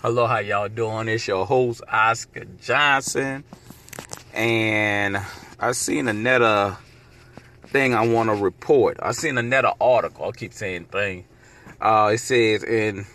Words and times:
Hello, 0.00 0.28
how 0.28 0.38
y'all 0.38 0.68
doing? 0.68 1.08
It's 1.08 1.26
your 1.26 1.44
host 1.44 1.82
Oscar 1.90 2.44
Johnson, 2.62 3.42
and 4.32 5.18
I 5.58 5.72
seen 5.72 6.06
another 6.06 6.78
thing 7.66 7.96
I 7.96 8.06
want 8.06 8.28
to 8.28 8.36
report. 8.36 8.98
I 9.02 9.10
seen 9.10 9.38
another 9.38 9.72
article. 9.80 10.26
I 10.26 10.30
keep 10.30 10.52
saying 10.52 10.84
thing. 10.84 11.24
Uh, 11.80 12.12
it 12.14 12.18
says, 12.18 12.62
and 12.62 13.06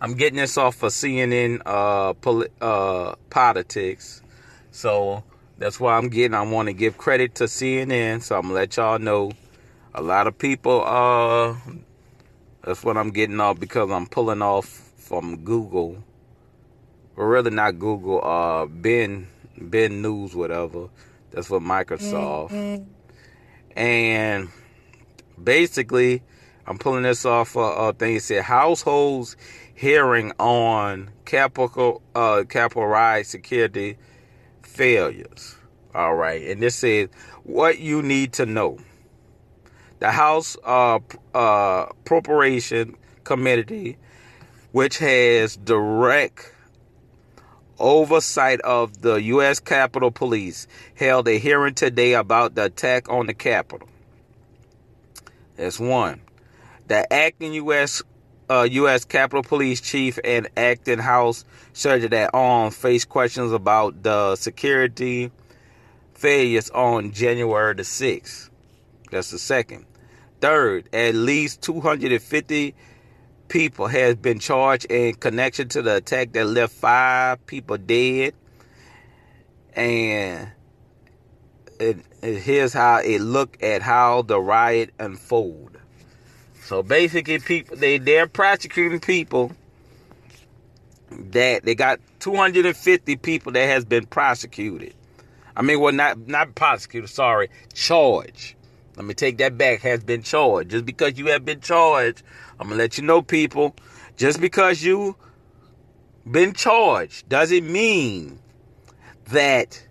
I'm 0.00 0.14
getting 0.14 0.38
this 0.38 0.58
off 0.58 0.82
of 0.82 0.90
CNN 0.90 1.62
uh, 1.64 2.14
poli- 2.14 2.50
uh, 2.60 3.14
politics, 3.30 4.20
so 4.72 5.22
that's 5.58 5.78
why 5.78 5.96
I'm 5.96 6.08
getting. 6.08 6.34
I 6.34 6.42
want 6.42 6.66
to 6.66 6.72
give 6.72 6.98
credit 6.98 7.36
to 7.36 7.44
CNN, 7.44 8.20
so 8.20 8.34
I'm 8.34 8.42
gonna 8.42 8.54
let 8.54 8.76
y'all 8.76 8.98
know. 8.98 9.30
A 9.94 10.02
lot 10.02 10.26
of 10.26 10.36
people, 10.36 10.82
uh, 10.84 11.54
that's 12.64 12.82
what 12.82 12.96
I'm 12.96 13.10
getting 13.12 13.38
off 13.38 13.60
because 13.60 13.92
I'm 13.92 14.08
pulling 14.08 14.42
off 14.42 14.89
from 15.00 15.38
Google, 15.38 16.04
or 17.16 17.28
rather 17.28 17.50
not 17.50 17.78
Google, 17.78 18.24
uh, 18.24 18.66
Bing, 18.66 19.26
Bing 19.68 20.02
News, 20.02 20.36
whatever. 20.36 20.88
That's 21.32 21.50
what 21.50 21.62
Microsoft. 21.62 22.50
Mm-hmm. 22.50 22.84
And 23.76 24.48
basically, 25.42 26.22
I'm 26.66 26.78
pulling 26.78 27.02
this 27.02 27.24
off 27.24 27.56
a 27.56 27.60
uh, 27.60 27.92
thing. 27.92 28.16
It 28.16 28.22
said 28.22 28.44
households 28.44 29.36
hearing 29.74 30.32
on 30.38 31.10
Capitol 31.24 32.02
uh, 32.14 32.44
Capitol 32.48 33.24
security 33.24 33.96
failures. 34.62 35.56
All 35.94 36.14
right, 36.14 36.42
and 36.46 36.62
this 36.62 36.76
says 36.76 37.08
what 37.44 37.78
you 37.78 38.02
need 38.02 38.34
to 38.34 38.46
know. 38.46 38.78
The 39.98 40.10
House 40.10 40.56
uh, 40.64 41.00
uh, 41.34 41.86
Appropriation 41.90 42.96
Committee, 43.24 43.98
which 44.72 44.98
has 44.98 45.56
direct 45.56 46.52
oversight 47.80 48.60
of 48.60 49.00
the 49.00 49.14
U.S. 49.14 49.58
Capitol 49.58 50.10
Police, 50.10 50.66
held 50.94 51.26
a 51.26 51.38
hearing 51.38 51.74
today 51.74 52.12
about 52.12 52.54
the 52.54 52.64
attack 52.64 53.08
on 53.08 53.26
the 53.26 53.34
Capitol. 53.34 53.88
That's 55.56 55.80
one. 55.80 56.20
The 56.86 57.10
acting 57.12 57.54
U.S. 57.54 58.02
Uh, 58.48 58.68
U.S. 58.70 59.04
Capitol 59.04 59.42
Police 59.42 59.80
Chief 59.80 60.18
and 60.24 60.48
acting 60.56 60.98
House 60.98 61.44
Sergeant 61.72 62.12
at 62.12 62.30
Arms 62.34 62.76
face 62.76 63.04
questions 63.04 63.52
about 63.52 64.02
the 64.02 64.36
security 64.36 65.30
failures 66.14 66.68
on 66.70 67.12
January 67.12 67.74
the 67.74 67.82
6th. 67.82 68.50
That's 69.10 69.30
the 69.30 69.38
second. 69.38 69.86
Third, 70.40 70.88
at 70.92 71.14
least 71.14 71.62
250 71.62 72.74
people 73.50 73.88
has 73.88 74.14
been 74.14 74.38
charged 74.38 74.86
in 74.86 75.14
connection 75.16 75.68
to 75.68 75.82
the 75.82 75.96
attack 75.96 76.32
that 76.32 76.46
left 76.46 76.72
five 76.72 77.44
people 77.46 77.76
dead. 77.76 78.32
And 79.74 80.50
it, 81.78 81.98
it, 82.22 82.38
here's 82.38 82.72
how 82.72 83.00
it 83.00 83.20
looked 83.20 83.62
at 83.62 83.82
how 83.82 84.22
the 84.22 84.40
riot 84.40 84.94
unfolded. 84.98 85.82
So 86.62 86.82
basically, 86.82 87.40
people 87.40 87.76
they 87.76 87.98
they're 87.98 88.28
prosecuting 88.28 89.00
people 89.00 89.52
that 91.10 91.64
they 91.64 91.74
got 91.74 91.98
250 92.20 93.16
people 93.16 93.52
that 93.52 93.66
has 93.66 93.84
been 93.84 94.06
prosecuted. 94.06 94.94
I 95.56 95.62
mean, 95.62 95.80
well, 95.80 95.92
not 95.92 96.28
not 96.28 96.54
prosecuted. 96.54 97.10
Sorry, 97.10 97.50
charged. 97.74 98.54
Let 99.00 99.06
me 99.06 99.14
take 99.14 99.38
that 99.38 99.56
back. 99.56 99.80
Has 99.80 100.04
been 100.04 100.22
charged. 100.22 100.72
Just 100.72 100.84
because 100.84 101.16
you 101.16 101.28
have 101.28 101.42
been 101.42 101.62
charged, 101.62 102.22
I'm 102.58 102.68
gonna 102.68 102.76
let 102.76 102.98
you 102.98 103.04
know, 103.04 103.22
people. 103.22 103.74
Just 104.18 104.42
because 104.42 104.82
you 104.82 105.16
been 106.30 106.52
charged 106.52 107.26
doesn't 107.26 107.66
mean 107.66 108.38
that 109.28 109.82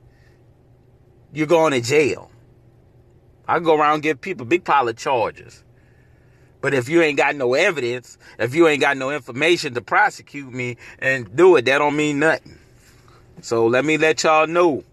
you're 1.34 1.48
going 1.48 1.74
to 1.74 1.82
jail. 1.82 2.30
I 3.48 3.58
go 3.58 3.76
around 3.76 4.04
give 4.04 4.22
people 4.22 4.46
big 4.46 4.64
pile 4.64 4.88
of 4.88 4.96
charges. 4.96 5.64
But 6.62 6.76
if 6.76 6.88
you 6.88 7.02
ain't 7.02 7.18
got 7.18 7.36
no 7.36 7.56
evidence, 7.56 8.20
if 8.38 8.54
you 8.54 8.68
ain't 8.68 8.82
got 8.82 8.96
no 8.96 9.10
information 9.10 9.74
to 9.74 9.82
prosecute 9.82 10.54
me 10.54 10.78
and 11.00 11.36
do 11.36 11.56
it, 11.56 11.66
that 11.66 11.80
don't 11.80 11.96
mean 11.96 12.20
nothing. 12.20 12.60
So 13.42 13.66
let 13.66 13.86
me 13.86 13.98
let 13.98 14.22
y'all 14.22 14.46
know. 14.46 14.84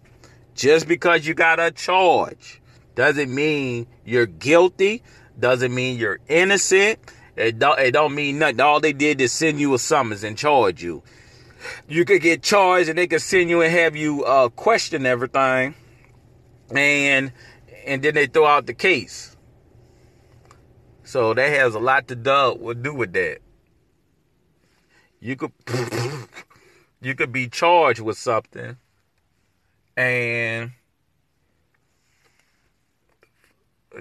Just 0.55 0.87
because 0.87 1.27
you 1.27 1.35
got 1.35 1.59
a 1.59 1.69
charge 1.69 2.61
doesn't 2.97 3.33
mean 3.33 3.85
you're 4.03 4.25
guilty, 4.25 5.03
doesn't 5.39 5.73
mean 5.73 5.99
you're 5.99 6.19
innocent. 6.27 6.97
It 7.35 7.59
don't, 7.59 7.79
it 7.79 7.91
don't 7.91 8.15
mean 8.15 8.39
nothing. 8.39 8.59
All 8.59 8.79
they 8.79 8.91
did 8.91 9.21
is 9.21 9.31
send 9.31 9.59
you 9.59 9.75
a 9.75 9.79
summons 9.79 10.23
and 10.23 10.35
charge 10.35 10.81
you. 10.81 11.03
You 11.87 12.05
could 12.05 12.23
get 12.23 12.41
charged 12.41 12.89
and 12.89 12.97
they 12.97 13.05
could 13.05 13.21
send 13.21 13.51
you 13.51 13.61
and 13.61 13.71
have 13.71 13.95
you 13.95 14.23
uh, 14.23 14.49
question 14.49 15.05
everything. 15.05 15.75
And 16.75 17.31
and 17.85 18.01
then 18.01 18.15
they 18.15 18.25
throw 18.25 18.47
out 18.47 18.65
the 18.65 18.73
case. 18.73 19.37
So 21.03 21.35
that 21.35 21.49
has 21.49 21.75
a 21.75 21.79
lot 21.79 22.07
to 22.07 22.15
do, 22.15 22.73
do 22.81 22.95
with 22.95 23.13
that. 23.13 23.37
You 25.19 25.35
could 25.35 25.51
you 27.01 27.13
could 27.13 27.31
be 27.31 27.47
charged 27.47 28.01
with 28.01 28.17
something 28.17 28.77
and 29.95 30.71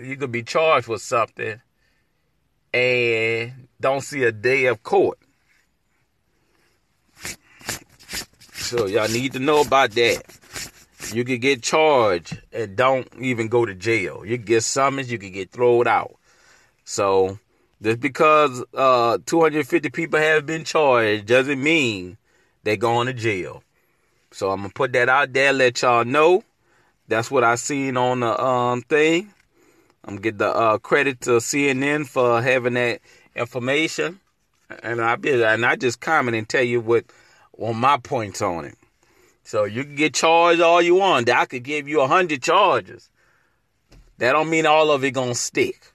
you 0.02 0.16
could 0.16 0.32
be 0.32 0.42
charged 0.42 0.88
with 0.88 1.02
something 1.02 1.60
and 2.72 3.68
don't 3.80 4.02
see 4.02 4.22
a 4.24 4.32
day 4.32 4.66
of 4.66 4.82
court. 4.82 5.18
So 8.52 8.86
y'all 8.86 9.08
need 9.08 9.32
to 9.34 9.38
know 9.38 9.60
about 9.60 9.92
that. 9.92 10.22
You 11.12 11.24
could 11.24 11.40
get 11.40 11.62
charged 11.62 12.40
and 12.52 12.76
don't 12.76 13.08
even 13.20 13.48
go 13.48 13.64
to 13.64 13.74
jail. 13.74 14.24
You 14.24 14.36
get 14.38 14.62
summons, 14.62 15.10
you 15.10 15.18
could 15.18 15.32
get 15.32 15.52
thrown 15.52 15.86
out. 15.86 16.16
So 16.84 17.38
just 17.80 18.00
because 18.00 18.64
uh, 18.74 19.18
250 19.24 19.90
people 19.90 20.18
have 20.18 20.46
been 20.46 20.64
charged 20.64 21.26
doesn't 21.26 21.62
mean 21.62 22.16
they're 22.64 22.76
going 22.76 23.06
to 23.06 23.12
jail. 23.12 23.62
So 24.32 24.50
I'm 24.50 24.60
gonna 24.60 24.72
put 24.74 24.92
that 24.92 25.08
out 25.08 25.32
there, 25.32 25.52
let 25.52 25.80
y'all 25.80 26.04
know. 26.04 26.44
That's 27.08 27.30
what 27.30 27.44
I 27.44 27.54
seen 27.54 27.96
on 27.96 28.20
the 28.20 28.42
um 28.42 28.82
thing. 28.82 29.32
I'm 30.06 30.16
get 30.16 30.38
the 30.38 30.48
uh, 30.48 30.78
credit 30.78 31.20
to 31.22 31.32
CNN 31.32 32.06
for 32.06 32.40
having 32.40 32.74
that 32.74 33.00
information, 33.34 34.20
and 34.82 35.00
I 35.00 35.16
be 35.16 35.42
and 35.42 35.66
I 35.66 35.74
just 35.76 36.00
comment 36.00 36.36
and 36.36 36.48
tell 36.48 36.62
you 36.62 36.80
what 36.80 37.04
on 37.58 37.76
my 37.76 37.98
points 37.98 38.40
on 38.40 38.66
it. 38.66 38.76
So 39.42 39.64
you 39.64 39.84
can 39.84 39.96
get 39.96 40.14
charged 40.14 40.60
all 40.60 40.80
you 40.80 40.94
want. 40.96 41.28
I 41.28 41.44
could 41.46 41.64
give 41.64 41.88
you 41.88 42.00
a 42.00 42.06
hundred 42.06 42.42
charges. 42.42 43.10
That 44.18 44.32
don't 44.32 44.48
mean 44.48 44.64
all 44.64 44.90
of 44.90 45.04
it 45.04 45.10
gonna 45.10 45.34
stick. 45.34 45.92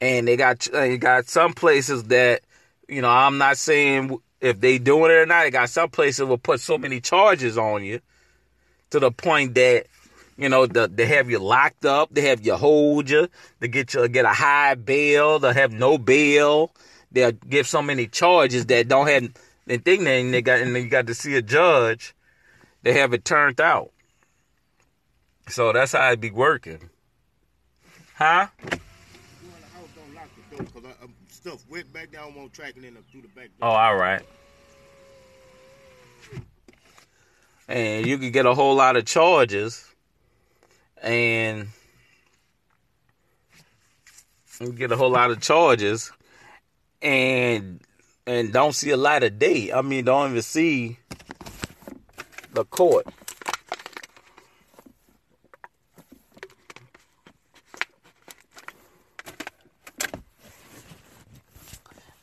And 0.00 0.26
they 0.26 0.36
got 0.36 0.60
they 0.72 0.98
got 0.98 1.28
some 1.28 1.52
places 1.52 2.04
that 2.04 2.42
you 2.88 3.00
know 3.00 3.10
I'm 3.10 3.38
not 3.38 3.58
saying 3.58 4.18
if 4.40 4.60
they 4.60 4.78
doing 4.78 5.12
it 5.12 5.14
or 5.14 5.26
not. 5.26 5.44
They 5.44 5.50
got 5.50 5.70
some 5.70 5.88
places 5.88 6.18
that 6.18 6.26
will 6.26 6.38
put 6.38 6.60
so 6.60 6.78
many 6.78 7.00
charges 7.00 7.56
on 7.56 7.84
you 7.84 8.00
to 8.90 8.98
the 8.98 9.12
point 9.12 9.54
that 9.54 9.86
you 10.36 10.48
know 10.48 10.66
the, 10.66 10.88
they 10.88 11.06
have 11.06 11.30
you 11.30 11.38
locked 11.38 11.84
up, 11.84 12.10
they 12.12 12.22
have 12.22 12.44
you 12.44 12.56
hold 12.56 13.08
you, 13.08 13.28
they 13.60 13.68
get 13.68 13.94
you 13.94 14.08
get 14.08 14.24
a 14.24 14.32
high 14.32 14.74
bail, 14.74 15.38
they 15.38 15.52
have 15.52 15.72
no 15.72 15.98
bail. 15.98 16.72
They'll 17.12 17.32
give 17.32 17.66
so 17.66 17.80
many 17.80 18.08
charges 18.08 18.66
that 18.66 18.88
don't 18.88 19.06
have 19.08 19.32
the 19.66 19.78
thing. 19.78 20.04
Then 20.04 20.32
they 20.32 20.42
got 20.42 20.60
and 20.60 20.74
then 20.74 20.84
you 20.84 20.88
got 20.90 21.06
to 21.06 21.14
see 21.14 21.34
a 21.36 21.42
judge. 21.42 22.14
They 22.82 22.92
have 22.94 23.14
it 23.14 23.24
turned 23.24 23.60
out. 23.60 23.92
So 25.48 25.72
that's 25.72 25.92
how 25.92 26.10
it 26.10 26.20
be 26.20 26.30
working, 26.30 26.90
huh? 28.14 28.48
stuff 31.46 31.64
went 31.70 31.92
back 31.92 32.10
down 32.10 32.34
on 32.36 32.50
tracking 32.50 32.82
in 32.82 32.96
through 33.12 33.22
the 33.22 33.28
back 33.28 33.50
door. 33.58 33.68
Oh, 33.68 33.70
all 33.70 33.96
right. 33.96 34.22
And 37.68 38.04
you 38.04 38.18
could 38.18 38.32
get 38.32 38.46
a 38.46 38.54
whole 38.54 38.74
lot 38.74 38.96
of 38.96 39.04
charges 39.04 39.94
and 41.06 41.68
get 44.74 44.90
a 44.90 44.96
whole 44.96 45.10
lot 45.10 45.30
of 45.30 45.40
charges 45.40 46.10
and 47.00 47.80
and 48.26 48.52
don't 48.52 48.74
see 48.74 48.90
a 48.90 48.96
light 48.96 49.22
of 49.22 49.38
day. 49.38 49.72
I 49.72 49.82
mean, 49.82 50.04
don't 50.04 50.30
even 50.30 50.42
see 50.42 50.98
the 52.52 52.64
court. 52.64 53.06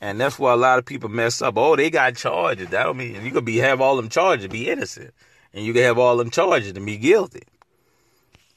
And 0.02 0.20
that's 0.20 0.38
why 0.38 0.52
a 0.52 0.56
lot 0.56 0.78
of 0.78 0.84
people 0.84 1.08
mess 1.08 1.40
up. 1.40 1.56
Oh, 1.56 1.76
they 1.76 1.88
got 1.88 2.16
charges. 2.16 2.68
That 2.68 2.84
don't 2.84 2.98
mean 2.98 3.24
you 3.24 3.30
could 3.30 3.46
be 3.46 3.56
have 3.56 3.80
all 3.80 3.96
them 3.96 4.10
charges, 4.10 4.48
be 4.48 4.68
innocent. 4.68 5.14
And 5.54 5.64
you 5.64 5.72
can 5.72 5.82
have 5.84 5.98
all 5.98 6.18
them 6.18 6.28
charges 6.28 6.72
and 6.72 6.84
be 6.84 6.98
guilty. 6.98 7.44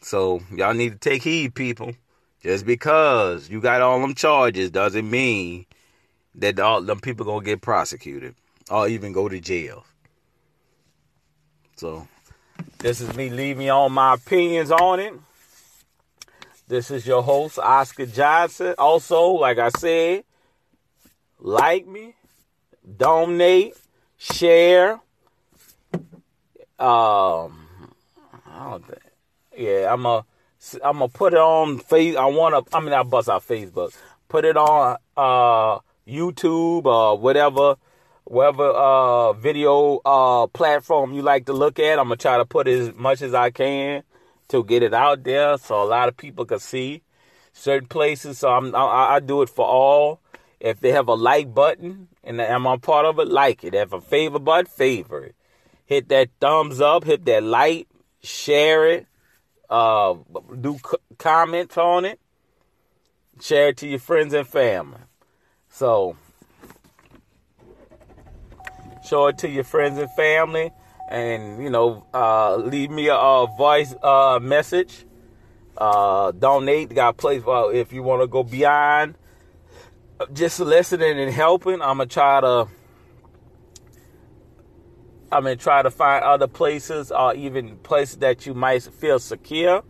So 0.01 0.41
y'all 0.53 0.73
need 0.73 0.93
to 0.93 0.97
take 0.97 1.23
heed, 1.23 1.55
people. 1.55 1.93
Just 2.41 2.65
because 2.65 3.49
you 3.49 3.59
got 3.59 3.81
all 3.81 3.99
them 3.99 4.13
charges 4.15 4.69
doesn't 4.69 5.09
mean 5.09 5.65
that 6.35 6.59
all 6.59 6.81
them 6.81 6.99
people 6.99 7.25
gonna 7.25 7.43
get 7.43 7.61
prosecuted. 7.61 8.35
or 8.69 8.87
even 8.87 9.13
go 9.13 9.29
to 9.29 9.39
jail. 9.39 9.85
So, 11.77 12.07
this 12.79 13.01
is 13.01 13.15
me 13.15 13.29
leaving 13.29 13.69
all 13.69 13.89
my 13.89 14.15
opinions 14.15 14.71
on 14.71 14.99
it. 14.99 15.13
This 16.67 16.91
is 16.91 17.07
your 17.07 17.23
host, 17.23 17.59
Oscar 17.59 18.05
Johnson. 18.05 18.75
Also, 18.77 19.27
like 19.29 19.57
I 19.57 19.69
said, 19.69 20.25
like 21.39 21.87
me, 21.87 22.15
donate, 22.97 23.75
share. 24.17 24.99
Um, 26.77 27.67
I 28.47 28.69
don't 28.69 28.85
think, 28.85 29.01
yeah, 29.57 29.91
I'm 29.91 30.05
a, 30.05 30.25
I'm 30.83 30.99
gonna 30.99 31.07
put 31.09 31.33
it 31.33 31.39
on 31.39 31.79
face. 31.79 32.15
I 32.15 32.25
want 32.25 32.67
to. 32.67 32.75
I 32.75 32.79
mean, 32.79 32.93
I 32.93 33.03
bust 33.03 33.29
out 33.29 33.45
Facebook. 33.45 33.95
Put 34.27 34.45
it 34.45 34.57
on 34.57 34.97
uh 35.15 35.79
YouTube 36.07 36.85
or 36.85 37.17
whatever, 37.17 37.75
whatever 38.25 38.69
uh 38.69 39.33
video 39.33 39.99
uh 40.05 40.47
platform 40.47 41.13
you 41.13 41.21
like 41.21 41.45
to 41.47 41.53
look 41.53 41.79
at. 41.79 41.99
I'm 41.99 42.05
gonna 42.05 42.17
try 42.17 42.37
to 42.37 42.45
put 42.45 42.67
as 42.67 42.93
much 42.95 43.21
as 43.21 43.33
I 43.33 43.49
can 43.49 44.03
to 44.49 44.63
get 44.63 44.83
it 44.83 44.93
out 44.93 45.23
there 45.23 45.57
so 45.57 45.81
a 45.81 45.85
lot 45.85 46.07
of 46.07 46.15
people 46.15 46.45
can 46.45 46.59
see 46.59 47.03
certain 47.53 47.87
places. 47.87 48.39
So 48.39 48.49
I'm 48.49 48.75
I, 48.75 49.15
I 49.15 49.19
do 49.19 49.41
it 49.41 49.49
for 49.49 49.65
all. 49.65 50.21
If 50.59 50.79
they 50.79 50.91
have 50.91 51.07
a 51.07 51.13
like 51.13 51.53
button 51.53 52.07
and 52.23 52.41
I'm 52.41 52.65
a 52.65 52.77
part 52.79 53.05
of 53.05 53.19
it, 53.19 53.27
like 53.27 53.63
it. 53.63 53.75
If 53.75 53.93
a 53.93 54.01
favor 54.01 54.39
button, 54.39 54.65
favor 54.65 55.23
it. 55.25 55.35
Hit 55.85 56.09
that 56.09 56.29
thumbs 56.41 56.81
up, 56.81 57.03
hit 57.03 57.25
that 57.25 57.43
like, 57.43 57.87
share 58.21 58.87
it, 58.87 59.07
uh, 59.69 60.15
do 60.59 60.77
c- 60.77 60.97
comments 61.17 61.77
on 61.77 62.05
it, 62.05 62.19
share 63.41 63.69
it 63.69 63.77
to 63.77 63.87
your 63.87 63.99
friends 63.99 64.33
and 64.33 64.47
family. 64.47 64.99
So, 65.69 66.15
show 69.07 69.27
it 69.27 69.37
to 69.39 69.49
your 69.49 69.63
friends 69.63 69.97
and 69.99 70.11
family, 70.11 70.71
and 71.09 71.63
you 71.63 71.69
know, 71.69 72.05
uh, 72.13 72.55
leave 72.55 72.91
me 72.91 73.07
a, 73.07 73.15
a 73.15 73.47
voice 73.57 73.93
uh, 74.01 74.39
message. 74.41 75.05
Uh, 75.77 76.31
donate. 76.31 76.93
Got 76.93 77.17
place 77.17 77.43
well, 77.43 77.69
if 77.69 77.93
you 77.93 78.01
want 78.01 78.23
to 78.23 78.27
go 78.27 78.41
beyond 78.43 79.15
just 80.33 80.59
listening 80.59 81.19
and 81.19 81.31
helping. 81.31 81.81
I'm 81.81 81.97
gonna 81.97 82.07
try 82.07 82.41
to. 82.41 82.67
I'm 85.31 85.43
gonna 85.43 85.55
try 85.55 85.81
to 85.81 85.91
find 85.91 86.23
other 86.23 86.47
places 86.47 87.11
or 87.11 87.35
even 87.35 87.77
places 87.77 88.17
that 88.17 88.45
you 88.45 88.53
might 88.53 88.83
feel 88.83 89.19
secure. 89.19 89.83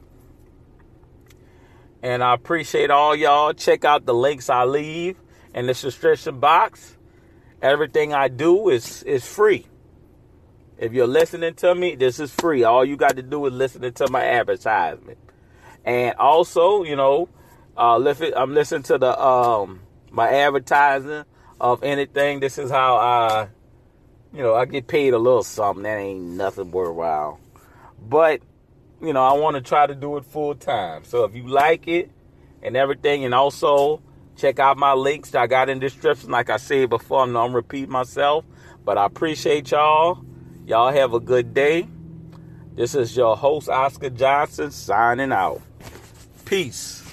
And 2.01 2.23
I 2.23 2.33
appreciate 2.33 2.89
all 2.89 3.15
y'all. 3.15 3.53
Check 3.53 3.85
out 3.85 4.05
the 4.05 4.13
links 4.13 4.49
I 4.49 4.63
leave 4.65 5.17
in 5.53 5.67
the 5.67 5.73
subscription 5.73 6.39
box. 6.39 6.97
Everything 7.61 8.13
I 8.13 8.27
do 8.27 8.69
is 8.69 9.03
is 9.03 9.25
free. 9.25 9.67
If 10.77 10.93
you're 10.93 11.07
listening 11.07 11.55
to 11.55 11.73
me, 11.73 11.95
this 11.95 12.19
is 12.19 12.31
free. 12.31 12.63
All 12.63 12.85
you 12.85 12.97
got 12.97 13.15
to 13.15 13.23
do 13.23 13.45
is 13.47 13.53
listen 13.53 13.91
to 13.91 14.11
my 14.11 14.23
advertisement. 14.23 15.17
And 15.83 16.15
also, 16.17 16.83
you 16.83 16.95
know, 16.95 17.29
uh, 17.75 17.95
I'm 18.35 18.53
listening 18.53 18.83
to 18.83 18.97
the 18.97 19.19
um, 19.19 19.81
my 20.11 20.29
advertising 20.29 21.23
of 21.59 21.83
anything. 21.83 22.39
This 22.39 22.57
is 22.57 22.69
how 22.69 22.97
I, 22.97 23.47
you 24.33 24.41
know, 24.41 24.55
I 24.55 24.65
get 24.65 24.87
paid 24.87 25.13
a 25.13 25.17
little 25.17 25.43
something. 25.43 25.83
That 25.83 25.97
ain't 25.97 26.21
nothing 26.21 26.71
worthwhile. 26.71 27.39
But, 27.99 28.41
you 29.01 29.13
know, 29.13 29.23
I 29.23 29.33
want 29.33 29.55
to 29.55 29.61
try 29.61 29.87
to 29.87 29.95
do 29.95 30.17
it 30.17 30.25
full 30.25 30.55
time. 30.55 31.03
So 31.05 31.23
if 31.23 31.35
you 31.35 31.47
like 31.47 31.87
it 31.87 32.11
and 32.61 32.75
everything, 32.77 33.25
and 33.25 33.33
also 33.33 34.01
check 34.37 34.59
out 34.59 34.77
my 34.77 34.93
links 34.93 35.33
I 35.35 35.47
got 35.47 35.69
in 35.69 35.79
the 35.79 35.87
description. 35.87 36.29
Like 36.29 36.49
I 36.49 36.57
said 36.57 36.89
before, 36.89 37.23
I'm 37.23 37.33
not 37.33 37.51
repeat 37.51 37.89
myself, 37.89 38.45
but 38.85 38.97
I 38.97 39.05
appreciate 39.05 39.71
y'all. 39.71 40.23
Y'all 40.65 40.91
have 40.91 41.13
a 41.13 41.19
good 41.19 41.53
day. 41.53 41.87
This 42.75 42.93
is 42.93 43.17
your 43.17 43.35
host, 43.35 43.69
Oscar 43.69 44.11
Johnson, 44.11 44.69
signing 44.69 45.31
out. 45.31 45.61
Peace. 46.45 47.06